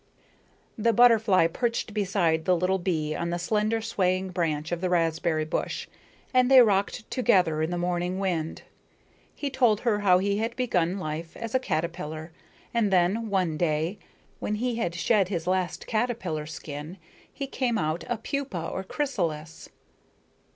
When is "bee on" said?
2.79-3.29